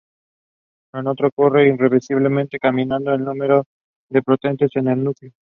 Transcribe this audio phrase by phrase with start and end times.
[0.93, 3.65] Esto ocurre irreversiblemente, cambiando el número
[4.09, 5.31] de protones en el núcleo.